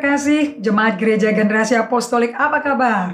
[0.00, 3.12] terkasih, jemaat gereja generasi apostolik apa kabar?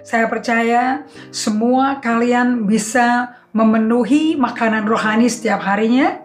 [0.00, 6.16] Saya percaya semua kalian bisa memenuhi makanan rohani setiap harinya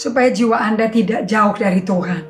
[0.00, 2.24] supaya jiwa Anda tidak jauh dari Tuhan.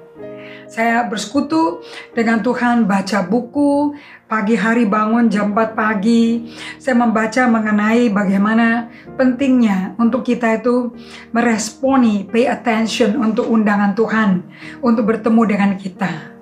[0.67, 1.87] Saya bersekutu
[2.19, 3.95] dengan Tuhan, baca buku,
[4.27, 6.51] pagi hari bangun jam 4 pagi.
[6.83, 10.91] Saya membaca mengenai bagaimana pentingnya untuk kita itu
[11.31, 14.31] meresponi, pay attention untuk undangan Tuhan,
[14.83, 16.34] untuk bertemu dengan kita.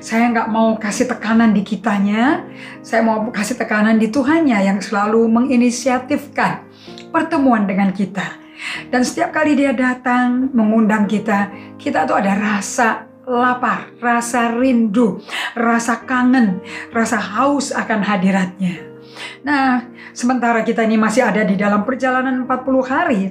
[0.00, 2.44] Saya nggak mau kasih tekanan di kitanya,
[2.84, 6.64] saya mau kasih tekanan di Tuhannya yang selalu menginisiatifkan
[7.10, 8.40] pertemuan dengan kita.
[8.88, 15.20] Dan setiap kali dia datang mengundang kita, kita tuh ada rasa lapar, rasa rindu,
[15.56, 16.60] rasa kangen,
[16.92, 18.84] rasa haus akan hadiratnya.
[19.44, 23.22] Nah, sementara kita ini masih ada di dalam perjalanan 40 hari,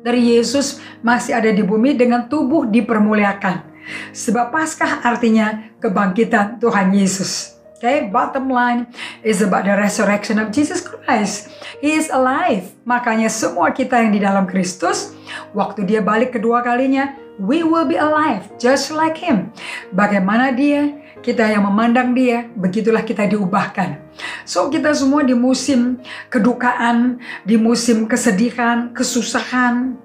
[0.00, 3.69] dari Yesus masih ada di bumi dengan tubuh dipermuliakan.
[4.12, 7.60] Sebab Paskah artinya kebangkitan Tuhan Yesus.
[7.80, 8.92] Okay, bottom line
[9.24, 11.48] is about the resurrection of Jesus Christ.
[11.80, 12.68] He is alive.
[12.84, 15.16] Makanya semua kita yang di dalam Kristus,
[15.56, 19.48] waktu dia balik kedua kalinya, we will be alive just like him.
[19.96, 20.92] Bagaimana dia,
[21.24, 23.96] kita yang memandang dia, begitulah kita diubahkan.
[24.44, 27.16] So kita semua di musim kedukaan,
[27.48, 29.96] di musim kesedihan, kesusahan,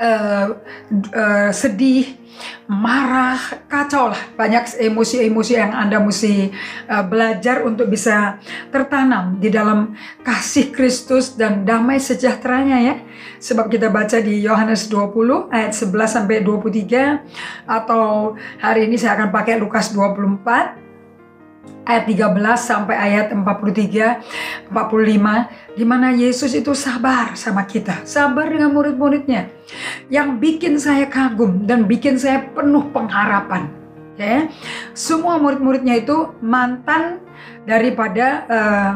[0.00, 0.46] uh,
[1.12, 2.16] uh, sedih,
[2.70, 4.22] marah, kacau lah.
[4.34, 6.52] Banyak emosi-emosi yang Anda mesti
[6.88, 8.38] uh, belajar untuk bisa
[8.70, 12.94] tertanam di dalam kasih Kristus dan damai sejahteranya ya.
[13.38, 19.30] Sebab kita baca di Yohanes 20 ayat 11 sampai 23 atau hari ini saya akan
[19.30, 20.87] pakai Lukas 24
[21.88, 28.76] ayat 13 sampai ayat 43 45 di mana Yesus itu sabar sama kita, sabar dengan
[28.76, 29.48] murid-muridnya.
[30.12, 33.72] Yang bikin saya kagum dan bikin saya penuh pengharapan.
[34.20, 34.50] Ya.
[34.92, 37.22] Semua murid-muridnya itu mantan
[37.64, 38.92] daripada uh,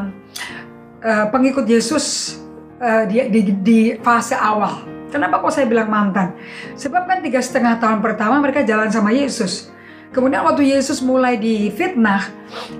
[1.01, 2.37] uh, pengikut Yesus
[2.83, 4.83] uh, di, di, di fase awal.
[5.13, 6.33] Kenapa kok saya bilang mantan?
[6.73, 9.69] Sebab kan tiga setengah tahun pertama mereka jalan sama Yesus.
[10.13, 12.29] Kemudian waktu Yesus mulai difitnah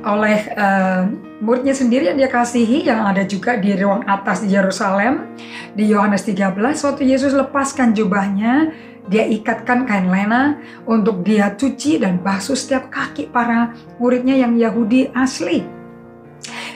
[0.06, 1.10] oleh uh,
[1.42, 5.34] muridnya sendiri yang dia kasihi yang ada juga di ruang atas di Yerusalem
[5.74, 8.70] di Yohanes 13 waktu Yesus lepaskan jubahnya
[9.10, 15.12] dia ikatkan kain lena untuk dia cuci dan basuh setiap kaki para muridnya yang Yahudi
[15.12, 15.66] asli.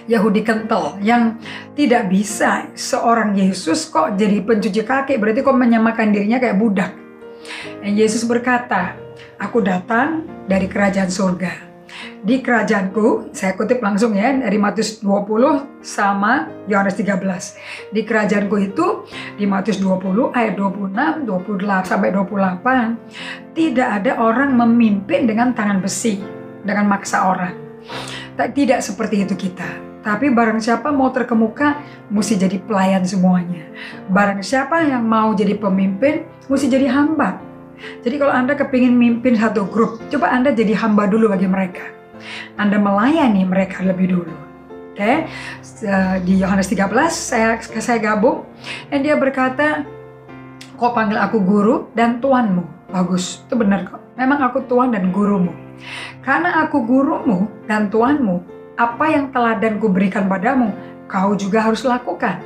[0.07, 1.37] Yahudi kental yang
[1.75, 6.91] tidak bisa seorang Yesus kok jadi pencuci kaki berarti kok menyamakan dirinya kayak budak.
[7.83, 9.06] Dan Yesus berkata,
[9.37, 11.67] Aku datang dari kerajaan surga.
[12.17, 17.93] Di kerajaanku, saya kutip langsung ya dari Matius 20 sama Yohanes 13.
[17.95, 19.07] Di kerajaanku itu
[19.39, 26.19] di Matius 20 ayat 26, 28 sampai 28 tidak ada orang memimpin dengan tangan besi,
[26.61, 27.55] dengan maksa orang.
[28.35, 29.87] Tidak seperti itu kita.
[30.03, 33.67] Tapi barang siapa mau terkemuka, mesti jadi pelayan semuanya.
[34.07, 37.46] Barang siapa yang mau jadi pemimpin, mesti jadi hamba.
[37.77, 41.85] Jadi kalau Anda kepingin mimpin satu grup, coba Anda jadi hamba dulu bagi mereka.
[42.57, 44.33] Anda melayani mereka lebih dulu.
[44.97, 45.17] Oke, okay?
[46.25, 48.49] di Yohanes 13 saya saya gabung
[48.89, 49.85] dan dia berkata,
[50.73, 52.89] kok panggil aku guru dan tuanmu.
[52.89, 54.01] Bagus, itu benar kok.
[54.17, 55.53] Memang aku tuan dan gurumu.
[56.25, 58.41] Karena aku gurumu dan tuanmu,
[58.73, 60.73] apa yang telah dan kuberikan padamu,
[61.05, 62.41] kau juga harus lakukan.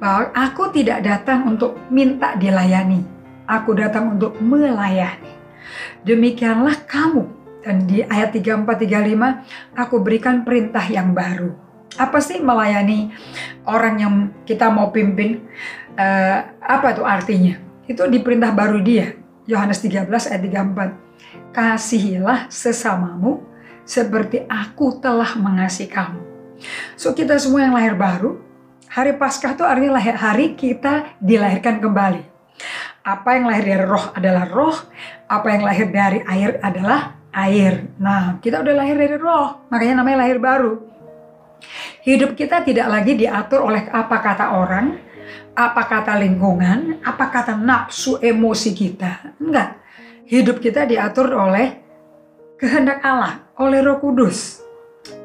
[0.00, 3.04] Bahwa aku tidak datang untuk minta dilayani,
[3.46, 5.30] Aku datang untuk melayani.
[6.02, 7.24] Demikianlah kamu.
[7.62, 11.50] Dan di ayat 34 35 aku berikan perintah yang baru.
[11.98, 13.10] Apa sih melayani
[13.66, 14.14] orang yang
[14.46, 15.42] kita mau pimpin?
[15.98, 17.58] Uh, apa itu artinya?
[17.90, 19.18] Itu di perintah baru dia.
[19.50, 21.54] Yohanes 13 ayat 34.
[21.54, 23.42] Kasihilah sesamamu
[23.86, 26.20] seperti aku telah mengasihi kamu.
[26.98, 28.42] So kita semua yang lahir baru,
[28.90, 32.35] hari Paskah itu artinya hari kita dilahirkan kembali.
[33.06, 34.76] Apa yang lahir dari roh adalah roh,
[35.30, 37.94] apa yang lahir dari air adalah air.
[38.02, 40.74] Nah, kita udah lahir dari roh, makanya namanya lahir baru.
[42.02, 44.98] Hidup kita tidak lagi diatur oleh apa kata orang,
[45.54, 49.38] apa kata lingkungan, apa kata nafsu emosi kita.
[49.38, 49.78] Enggak.
[50.26, 51.78] Hidup kita diatur oleh
[52.58, 54.66] kehendak Allah, oleh Roh Kudus.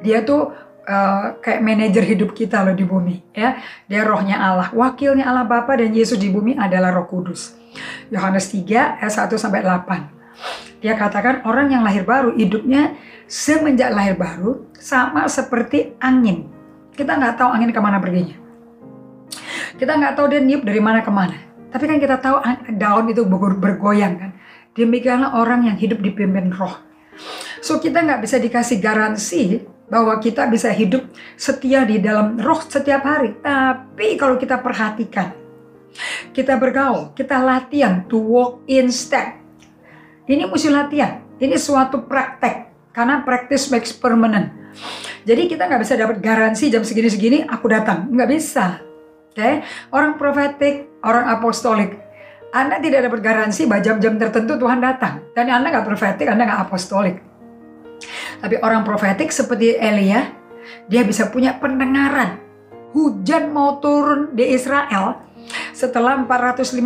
[0.06, 0.54] Dia tuh
[0.86, 3.58] uh, kayak manajer hidup kita loh di bumi ya.
[3.90, 7.61] Dia rohnya Allah, wakilnya Allah Bapa dan Yesus di bumi adalah Roh Kudus.
[8.12, 10.82] Yohanes 3 ayat 1 sampai 8.
[10.82, 12.98] Dia katakan orang yang lahir baru hidupnya
[13.30, 16.50] semenjak lahir baru sama seperti angin.
[16.98, 18.36] Kita nggak tahu angin ke mana perginya.
[19.78, 21.38] Kita nggak tahu dia niup dari mana ke mana.
[21.72, 22.42] Tapi kan kita tahu
[22.76, 24.32] daun itu bergoyang kan.
[24.76, 26.76] Demikianlah orang yang hidup dipimpin roh.
[27.62, 29.62] So kita nggak bisa dikasih garansi
[29.92, 31.06] bahwa kita bisa hidup
[31.38, 33.38] setia di dalam roh setiap hari.
[33.40, 35.36] Tapi kalau kita perhatikan,
[36.32, 39.36] kita bergaul, kita latihan to walk in step.
[40.28, 41.20] Ini mesti latihan.
[41.38, 42.72] Ini suatu praktek.
[42.92, 44.52] Karena practice makes permanent.
[45.24, 48.08] Jadi kita nggak bisa dapat garansi jam segini-segini aku datang.
[48.12, 48.66] Nggak bisa.
[49.32, 49.54] Oke, okay?
[49.96, 51.96] orang profetik, orang apostolik.
[52.52, 55.24] Anda tidak dapat garansi bahwa jam-jam tertentu Tuhan datang.
[55.32, 57.16] Dan Anda nggak profetik, Anda nggak apostolik.
[58.44, 60.36] Tapi orang profetik seperti Elia,
[60.92, 62.44] dia bisa punya pendengaran.
[62.92, 65.31] Hujan mau turun di Israel,
[65.82, 66.78] setelah 450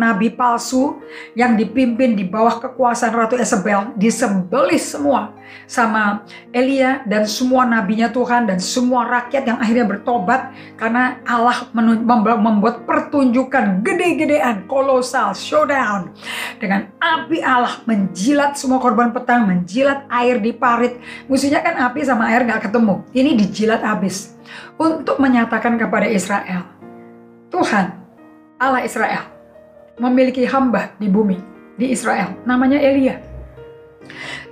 [0.00, 0.96] nabi palsu
[1.36, 5.36] yang dipimpin di bawah kekuasaan Ratu Isabel disembelih semua
[5.68, 6.24] sama
[6.56, 11.68] Elia dan semua nabinya Tuhan dan semua rakyat yang akhirnya bertobat karena Allah
[12.40, 16.16] membuat pertunjukan gede-gedean kolosal showdown.
[16.56, 20.96] Dengan api Allah menjilat semua korban petang menjilat air di parit.
[21.28, 23.04] Musuhnya kan api sama air gak ketemu.
[23.12, 24.32] Ini dijilat habis.
[24.80, 26.80] Untuk menyatakan kepada Israel
[27.50, 27.99] Tuhan
[28.60, 29.24] Allah Israel
[29.96, 31.40] memiliki hamba di bumi,
[31.80, 32.36] di Israel.
[32.44, 33.16] Namanya Elia.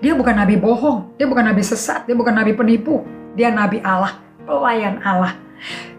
[0.01, 3.05] Dia bukan nabi bohong, dia bukan nabi sesat, dia bukan nabi penipu.
[3.37, 4.17] Dia nabi Allah,
[4.49, 5.37] pelayan Allah.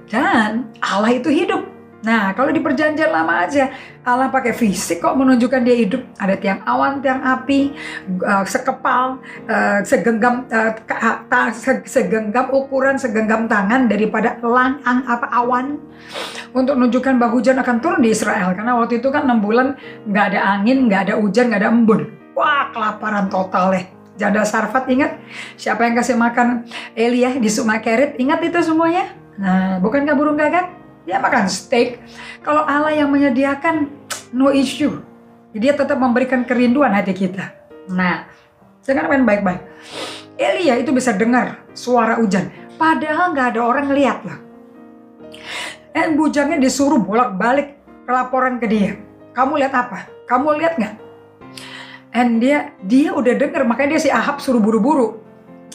[0.10, 1.79] Dan Allah itu hidup.
[2.00, 3.68] Nah, kalau di perjanjian lama aja,
[4.08, 6.00] Allah pakai fisik kok menunjukkan dia hidup.
[6.16, 7.76] Ada tiang awan, tiang api,
[8.24, 9.20] uh, sekepal,
[9.52, 10.48] uh, segenggam,
[11.28, 11.52] ta,
[11.84, 15.76] segenggam ukuran, segenggam tangan daripada lang, ang, apa awan
[16.56, 18.56] untuk menunjukkan bahwa hujan akan turun di Israel.
[18.56, 19.76] Karena waktu itu kan 6 bulan
[20.08, 22.08] nggak ada angin, nggak ada hujan, nggak ada embun.
[22.32, 23.86] Wah, kelaparan total deh.
[24.16, 25.20] Janda Sarfat ingat
[25.56, 26.64] siapa yang kasih makan
[26.96, 28.20] Elia di Sumakerit?
[28.20, 29.12] Ingat itu semuanya?
[29.40, 30.79] Nah, bukankah burung gagak?
[31.10, 31.98] Dia makan steak.
[32.46, 33.90] Kalau Allah yang menyediakan,
[34.30, 35.02] no issue.
[35.58, 37.50] Dia tetap memberikan kerinduan hati kita.
[37.90, 38.30] Nah,
[38.86, 39.66] jangan main baik-baik.
[40.38, 42.54] Elia itu bisa dengar suara hujan.
[42.78, 44.38] Padahal nggak ada orang ngeliat lah.
[45.90, 48.94] Dan bujangnya disuruh bolak-balik laporan ke dia.
[49.34, 50.06] Kamu lihat apa?
[50.30, 50.96] Kamu lihat nggak?
[52.14, 55.22] And dia dia udah dengar makanya dia si Ahab suruh buru-buru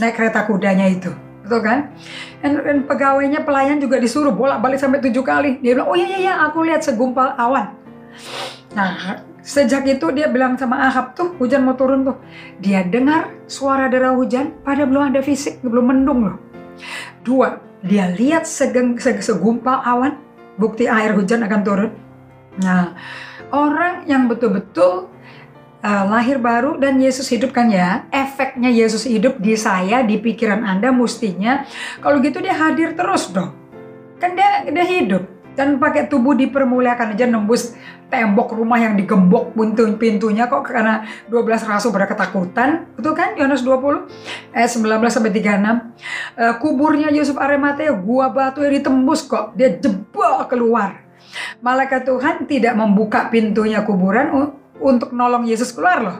[0.03, 1.15] naik kereta kudanya itu
[1.45, 1.93] betul kan?
[2.41, 5.61] Dan, pegawainya pelayan juga disuruh bolak-balik sampai tujuh kali.
[5.61, 7.77] Dia bilang, oh iya iya, iya aku lihat segumpal awan.
[8.75, 12.17] Nah, sejak itu dia bilang sama Ahab tuh hujan mau turun tuh.
[12.59, 16.37] Dia dengar suara derau hujan, pada belum ada fisik, belum mendung loh.
[17.23, 20.19] Dua, dia lihat segeng, seg, segumpal awan,
[20.57, 21.91] bukti air hujan akan turun.
[22.65, 22.97] Nah,
[23.55, 25.13] orang yang betul-betul
[25.85, 28.09] uh, lahir baru dan Yesus hidup kan ya.
[28.09, 31.69] Efeknya Yesus hidup di saya, di pikiran Anda mestinya.
[32.01, 33.53] Kalau gitu dia hadir terus dong.
[34.17, 35.29] Kan dia dia hidup.
[35.55, 37.79] Dan pakai tubuh dipermuliakan aja nembus
[38.11, 43.63] tembok rumah yang digembok pintu pintunya kok karena 12 rasul pada ketakutan betul kan Yohanes
[43.63, 45.39] 20 ayat 19 sampai 36
[46.39, 49.55] uh, kuburnya Yusuf Arimatea gua batu yang ditembus kok.
[49.55, 51.07] Dia jebol keluar.
[51.63, 56.19] Malaikat Tuhan tidak membuka pintunya kuburan untuk nolong Yesus keluar loh.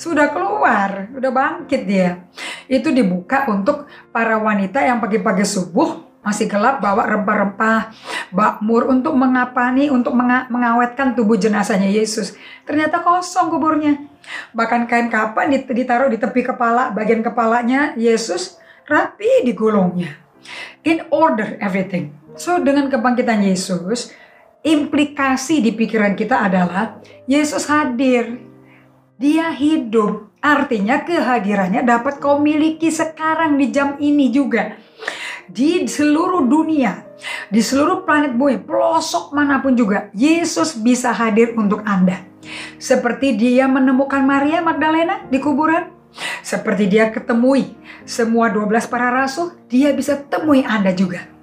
[0.00, 2.24] Sudah keluar, udah bangkit dia.
[2.64, 7.96] Itu dibuka untuk para wanita yang pagi-pagi subuh masih gelap bawa rempah-rempah,
[8.28, 10.12] bakmur untuk mengapani, untuk
[10.52, 12.36] mengawetkan tubuh jenazahnya Yesus.
[12.68, 13.96] Ternyata kosong kuburnya.
[14.52, 20.16] Bahkan kain kapan ditaruh di tepi kepala, bagian kepalanya Yesus rapi digulungnya.
[20.84, 22.12] In order everything.
[22.36, 24.12] So dengan kebangkitan Yesus,
[24.60, 28.40] implikasi di pikiran kita adalah Yesus hadir.
[29.20, 30.32] Dia hidup.
[30.40, 34.72] Artinya kehadirannya dapat kau miliki sekarang di jam ini juga.
[35.44, 37.04] Di seluruh dunia,
[37.52, 42.24] di seluruh planet bumi, pelosok mana pun juga, Yesus bisa hadir untuk Anda.
[42.80, 45.92] Seperti dia menemukan Maria Magdalena di kuburan,
[46.40, 47.76] seperti dia ketemui
[48.08, 51.39] semua 12 para rasul, dia bisa temui Anda juga.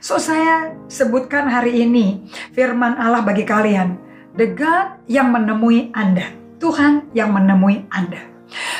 [0.00, 4.00] So saya sebutkan hari ini firman Allah bagi kalian.
[4.38, 6.30] The God yang menemui Anda.
[6.58, 8.38] Tuhan yang menemui Anda.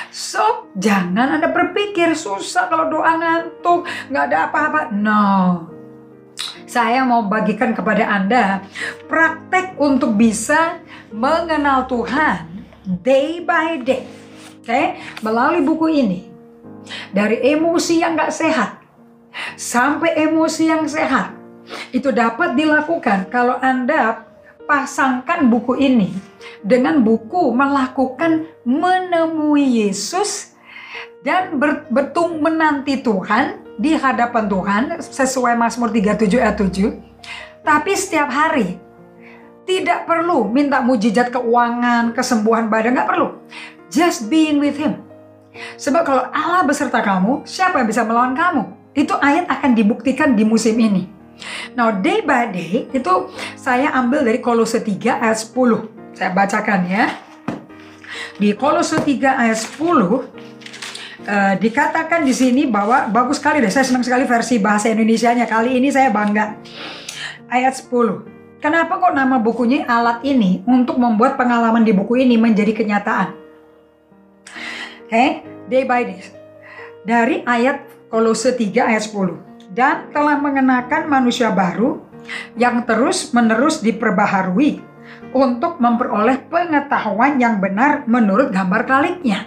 [0.08, 4.80] So, jangan Anda berpikir susah kalau doa ngantuk, nggak ada apa-apa.
[4.90, 5.24] No.
[6.68, 8.64] Saya mau bagikan kepada Anda
[9.08, 10.80] praktek untuk bisa
[11.12, 12.44] mengenal Tuhan
[12.84, 14.04] day by day.
[14.60, 14.86] Oke, okay?
[15.24, 16.20] melalui buku ini.
[17.12, 18.77] Dari emosi yang nggak sehat,
[19.54, 21.34] sampai emosi yang sehat.
[21.92, 24.24] Itu dapat dilakukan kalau Anda
[24.68, 26.12] pasangkan buku ini
[26.60, 30.52] dengan buku melakukan menemui Yesus
[31.24, 31.56] dan
[31.88, 37.64] bertung menanti Tuhan di hadapan Tuhan sesuai Mazmur 37 ayat 7.
[37.64, 38.80] Tapi setiap hari
[39.68, 43.36] tidak perlu minta mujizat keuangan, kesembuhan badan, nggak perlu.
[43.92, 45.04] Just being with Him.
[45.76, 48.77] Sebab kalau Allah beserta kamu, siapa yang bisa melawan kamu?
[48.98, 51.06] Itu ayat akan dibuktikan di musim ini.
[51.78, 56.18] Now, day by day itu saya ambil dari Kolose 3 ayat 10.
[56.18, 57.14] Saya bacakan ya.
[58.42, 59.06] Di Kolose 3
[59.38, 63.70] ayat 10 uh, dikatakan di sini bahwa bagus sekali deh.
[63.70, 65.46] Saya senang sekali versi bahasa Indonesia-nya.
[65.46, 66.58] Kali ini saya bangga.
[67.46, 68.58] Ayat 10.
[68.58, 73.30] Kenapa kok nama bukunya alat ini untuk membuat pengalaman di buku ini menjadi kenyataan?
[75.06, 75.28] Oke, okay?
[75.70, 76.20] day by day.
[77.06, 82.00] Dari ayat Kolose 3 ayat 10 dan telah mengenakan manusia baru
[82.56, 84.80] yang terus-menerus diperbaharui
[85.36, 89.44] untuk memperoleh pengetahuan yang benar menurut gambar kaliknya.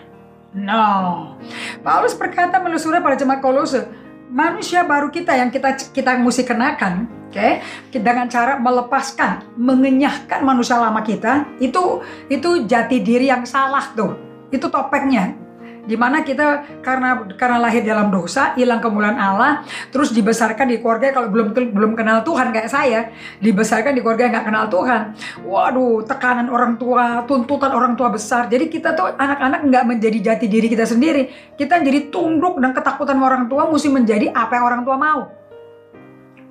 [0.53, 1.33] No.
[1.81, 3.87] Paulus berkata melalui surat pada jemaat Kolose,
[4.29, 7.63] manusia baru kita yang kita kita mesti kenakan, oke, okay?
[7.97, 14.19] dengan cara melepaskan, mengenyahkan manusia lama kita, itu itu jati diri yang salah tuh.
[14.51, 15.40] Itu topengnya
[15.81, 21.09] di mana kita karena karena lahir dalam dosa hilang kemuliaan Allah terus dibesarkan di keluarga
[21.09, 23.01] kalau belum belum kenal Tuhan kayak saya.
[23.41, 25.01] Dibesarkan di keluarga yang nggak kenal Tuhan.
[25.45, 28.45] Waduh tekanan orang tua tuntutan orang tua besar.
[28.51, 31.55] Jadi kita tuh anak-anak nggak menjadi jati diri kita sendiri.
[31.57, 35.21] Kita jadi tunduk dan ketakutan orang tua mesti menjadi apa yang orang tua mau.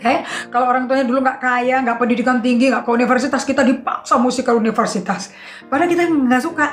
[0.01, 0.25] Oke, okay?
[0.49, 4.41] kalau orang tuanya dulu nggak kaya, nggak pendidikan tinggi, nggak ke universitas, kita dipaksa mesti
[4.41, 5.29] ke universitas.
[5.69, 6.67] Padahal kita nggak suka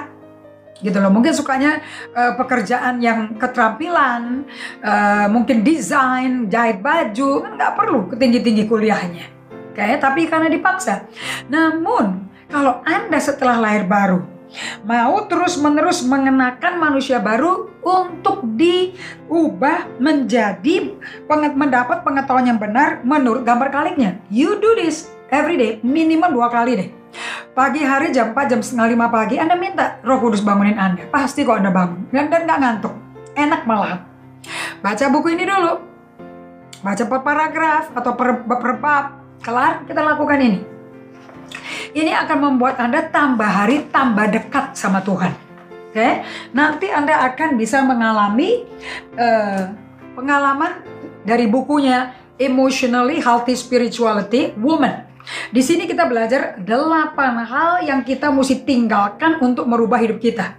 [0.81, 1.09] gitu loh.
[1.09, 1.81] Mungkin sukanya
[2.13, 4.45] uh, pekerjaan yang keterampilan
[4.81, 9.25] uh, mungkin desain jahit baju kan nggak perlu ketinggi tinggi kuliahnya.
[9.73, 11.05] Kayak tapi karena dipaksa.
[11.49, 14.37] Namun kalau anda setelah lahir baru
[14.87, 20.95] mau terus menerus mengenakan manusia baru untuk diubah menjadi
[21.55, 26.79] mendapat pengetahuan yang benar menurut gambar kaliknya you do this every day minimal dua kali
[26.79, 26.89] deh
[27.57, 31.09] Pagi hari jam 4, jam setengah 5 pagi, Anda minta roh kudus bangunin Anda.
[31.09, 32.05] Pasti kok Anda bangun.
[32.13, 32.93] Dan, dan gak ngantuk.
[33.33, 34.05] Enak malah.
[34.77, 35.73] Baca buku ini dulu.
[36.85, 39.05] Baca per paragraf atau per, per bab.
[39.41, 40.59] Kelar, kita lakukan ini.
[41.97, 45.33] Ini akan membuat Anda tambah hari tambah dekat sama Tuhan.
[45.89, 46.13] Oke, okay?
[46.53, 48.69] nanti Anda akan bisa mengalami
[49.17, 49.73] uh,
[50.13, 50.83] pengalaman
[51.25, 55.06] dari bukunya Emotionally Healthy Spirituality Woman
[55.51, 60.55] di sini kita belajar delapan hal yang kita mesti tinggalkan untuk merubah hidup kita.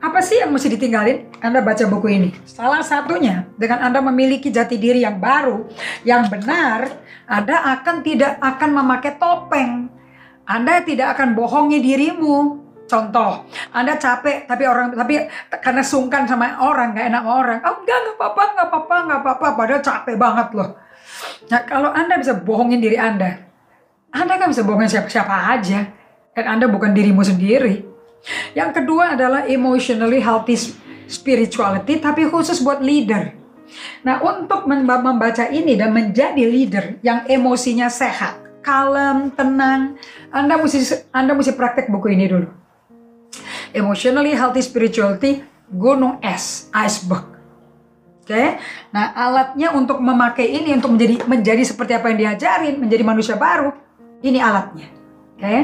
[0.00, 1.28] Apa sih yang mesti ditinggalin?
[1.44, 2.30] Anda baca buku ini.
[2.48, 5.68] Salah satunya, dengan Anda memiliki jati diri yang baru,
[6.08, 6.88] yang benar,
[7.28, 9.92] Anda akan tidak akan memakai topeng.
[10.48, 12.64] Anda tidak akan bohongi dirimu.
[12.88, 15.28] Contoh, Anda capek tapi orang tapi
[15.60, 17.58] karena sungkan sama orang, gak enak sama orang.
[17.62, 20.70] Oh enggak, enggak apa-apa, enggak apa-apa, enggak apa-apa, padahal capek banget loh.
[21.52, 23.49] Nah, kalau Anda bisa bohongin diri Anda,
[24.10, 25.86] anda kan bisa bohongin siapa-siapa aja.
[26.34, 27.82] Dan Anda bukan dirimu sendiri.
[28.54, 30.54] Yang kedua adalah emotionally healthy
[31.10, 33.34] spirituality, tapi khusus buat leader.
[34.02, 39.98] Nah, untuk membaca ini dan menjadi leader yang emosinya sehat, kalem, tenang,
[40.30, 42.48] Anda mesti Anda mesti praktek buku ini dulu.
[43.70, 47.30] Emotionally Healthy Spirituality Gunung Es Iceberg.
[48.26, 48.48] Oke, okay?
[48.94, 53.74] nah alatnya untuk memakai ini untuk menjadi menjadi seperti apa yang diajarin, menjadi manusia baru,
[54.20, 54.88] ini alatnya.
[55.36, 55.44] Oke.
[55.44, 55.60] Okay?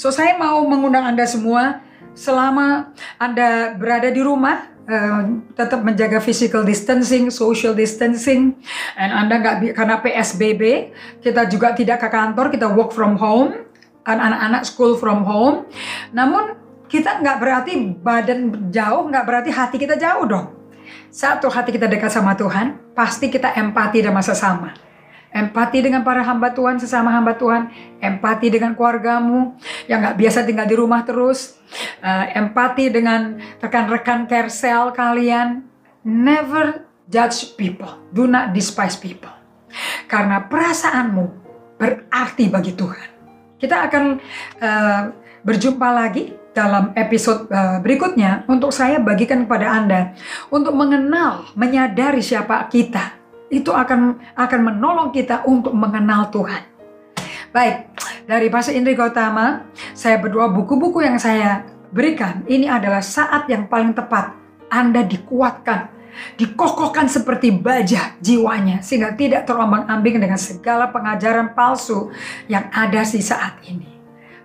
[0.00, 1.84] So saya mau mengundang Anda semua
[2.16, 5.22] selama Anda berada di rumah uh,
[5.54, 8.56] tetap menjaga physical distancing, social distancing,
[8.96, 10.62] dan Anda nggak karena PSBB
[11.20, 13.68] kita juga tidak ke kantor, kita work from home,
[14.08, 15.68] anak-anak school from home.
[16.16, 16.56] Namun
[16.88, 20.56] kita nggak berarti badan jauh, nggak berarti hati kita jauh dong.
[21.12, 24.87] Satu hati kita dekat sama Tuhan, pasti kita empati dan masa sama
[25.32, 27.68] empati dengan para hamba Tuhan, sesama hamba Tuhan,
[28.00, 29.56] empati dengan keluargamu
[29.86, 31.60] yang nggak biasa tinggal di rumah terus,
[32.00, 35.64] uh, empati dengan rekan-rekan kersel kalian.
[36.04, 39.32] Never judge people, do not despise people.
[40.08, 41.24] Karena perasaanmu
[41.76, 43.08] berarti bagi Tuhan.
[43.58, 44.04] Kita akan
[44.62, 45.02] uh,
[45.44, 50.00] berjumpa lagi dalam episode uh, berikutnya untuk saya bagikan kepada Anda
[50.48, 53.17] untuk mengenal, menyadari siapa kita
[53.48, 56.62] itu akan akan menolong kita untuk mengenal Tuhan.
[57.48, 57.88] Baik,
[58.28, 59.64] dari Pastor Indri Gautama,
[59.96, 64.36] saya berdoa buku-buku yang saya berikan ini adalah saat yang paling tepat
[64.68, 65.88] Anda dikuatkan,
[66.36, 72.12] dikokohkan seperti baja jiwanya sehingga tidak terombang-ambing dengan segala pengajaran palsu
[72.52, 73.88] yang ada di saat ini.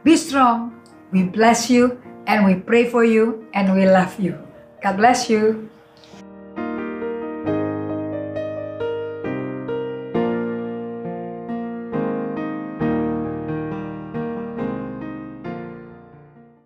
[0.07, 0.72] Be strong,
[1.12, 4.39] we bless you, and we pray for you, and we love you.
[4.79, 5.72] God bless you.